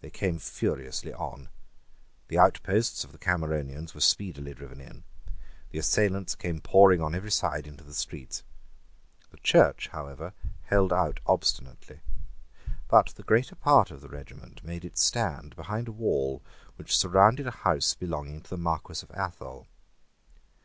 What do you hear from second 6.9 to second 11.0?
on every side into the streets. The church, however, held